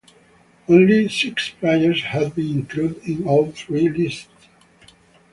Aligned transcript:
Only 0.67 1.07
six 1.09 1.51
players 1.51 2.01
have 2.05 2.33
been 2.33 2.49
included 2.61 3.03
in 3.07 3.27
all 3.27 3.51
three 3.51 3.87
lists. 3.87 4.47